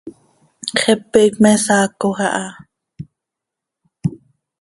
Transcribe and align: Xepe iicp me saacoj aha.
Xepe 0.79 1.17
iicp 1.23 1.35
me 1.43 1.51
saacoj 1.65 2.17
aha. 2.27 2.47